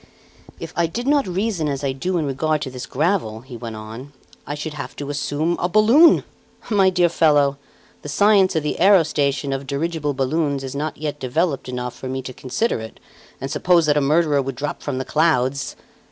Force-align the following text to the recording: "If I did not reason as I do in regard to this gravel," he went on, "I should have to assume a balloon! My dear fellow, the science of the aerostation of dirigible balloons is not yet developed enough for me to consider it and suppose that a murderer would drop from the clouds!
"If 0.59 0.73
I 0.75 0.87
did 0.87 1.05
not 1.05 1.27
reason 1.27 1.67
as 1.67 1.83
I 1.83 1.91
do 1.91 2.17
in 2.17 2.25
regard 2.25 2.63
to 2.63 2.71
this 2.71 2.87
gravel," 2.87 3.41
he 3.41 3.55
went 3.55 3.75
on, 3.75 4.13
"I 4.47 4.55
should 4.55 4.73
have 4.73 4.95
to 4.95 5.11
assume 5.11 5.55
a 5.59 5.69
balloon! 5.69 6.23
My 6.71 6.89
dear 6.89 7.07
fellow, 7.07 7.59
the 8.01 8.09
science 8.09 8.55
of 8.55 8.63
the 8.63 8.77
aerostation 8.79 9.53
of 9.53 9.67
dirigible 9.67 10.15
balloons 10.15 10.63
is 10.63 10.75
not 10.75 10.97
yet 10.97 11.19
developed 11.19 11.69
enough 11.69 11.93
for 11.95 12.09
me 12.09 12.23
to 12.23 12.33
consider 12.33 12.79
it 12.79 12.99
and 13.39 13.51
suppose 13.51 13.85
that 13.85 13.95
a 13.95 14.01
murderer 14.01 14.41
would 14.41 14.55
drop 14.55 14.81
from 14.81 14.97
the 14.97 15.05
clouds! 15.05 15.75